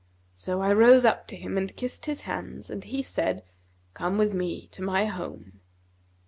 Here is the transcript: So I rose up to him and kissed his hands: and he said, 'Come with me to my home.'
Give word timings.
So 0.33 0.63
I 0.63 0.73
rose 0.73 1.05
up 1.05 1.27
to 1.27 1.35
him 1.35 1.59
and 1.59 1.75
kissed 1.77 2.07
his 2.07 2.21
hands: 2.21 2.71
and 2.71 2.83
he 2.85 3.03
said, 3.03 3.43
'Come 3.93 4.17
with 4.17 4.33
me 4.33 4.65
to 4.71 4.81
my 4.81 5.05
home.' 5.05 5.59